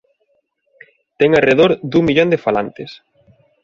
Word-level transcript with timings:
Ten 1.19 1.29
arredor 1.39 1.71
dun 1.91 2.03
millón 2.07 2.29
de 2.31 2.41
falantes. 2.45 2.91